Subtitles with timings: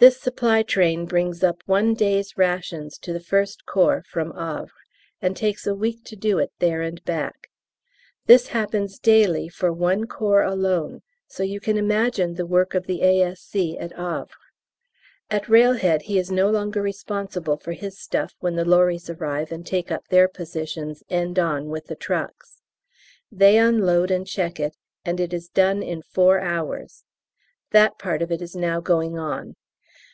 [0.00, 4.70] This supply train brings up one day's rations to the 1st Corps from Havre,
[5.20, 7.48] and takes a week to do it there and back.
[8.26, 13.02] This happens daily for one corps alone, so you can imagine the work of the
[13.02, 13.76] A.S.C.
[13.76, 14.28] at Havre.
[15.32, 19.66] At railhead he is no longer responsible for his stuff when the lorries arrive and
[19.66, 22.62] take up their positions end on with the trucks.
[23.32, 27.02] They unload and check it, and it is done in four hours.
[27.72, 29.56] That part of it is now going on.